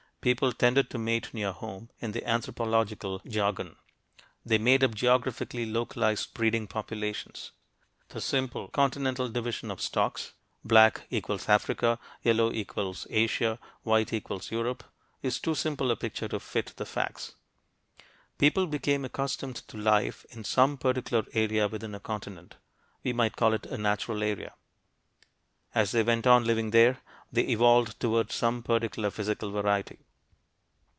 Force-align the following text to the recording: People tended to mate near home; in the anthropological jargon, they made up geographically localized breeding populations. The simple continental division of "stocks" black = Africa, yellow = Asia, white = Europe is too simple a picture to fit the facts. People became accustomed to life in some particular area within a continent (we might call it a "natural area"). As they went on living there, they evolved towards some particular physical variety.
People 0.23 0.51
tended 0.51 0.91
to 0.91 0.99
mate 0.99 1.33
near 1.33 1.51
home; 1.51 1.89
in 1.99 2.11
the 2.11 2.23
anthropological 2.29 3.23
jargon, 3.27 3.75
they 4.45 4.59
made 4.59 4.83
up 4.83 4.93
geographically 4.93 5.65
localized 5.65 6.35
breeding 6.35 6.67
populations. 6.67 7.53
The 8.09 8.21
simple 8.21 8.67
continental 8.67 9.29
division 9.29 9.71
of 9.71 9.81
"stocks" 9.81 10.33
black 10.63 11.07
= 11.27 11.47
Africa, 11.49 11.97
yellow 12.21 12.51
= 12.95 13.09
Asia, 13.09 13.57
white 13.81 14.13
= 14.31 14.51
Europe 14.51 14.83
is 15.23 15.39
too 15.39 15.55
simple 15.55 15.89
a 15.89 15.95
picture 15.95 16.27
to 16.27 16.39
fit 16.39 16.73
the 16.77 16.85
facts. 16.85 17.33
People 18.37 18.67
became 18.67 19.03
accustomed 19.03 19.55
to 19.69 19.75
life 19.75 20.23
in 20.29 20.43
some 20.43 20.77
particular 20.77 21.25
area 21.33 21.67
within 21.67 21.95
a 21.95 21.99
continent 21.99 22.57
(we 23.03 23.11
might 23.11 23.35
call 23.35 23.53
it 23.55 23.65
a 23.65 23.75
"natural 23.79 24.21
area"). 24.21 24.53
As 25.73 25.93
they 25.93 26.03
went 26.03 26.27
on 26.27 26.43
living 26.43 26.69
there, 26.69 26.99
they 27.31 27.47
evolved 27.47 27.99
towards 27.99 28.35
some 28.35 28.61
particular 28.61 29.09
physical 29.09 29.49
variety. 29.49 29.97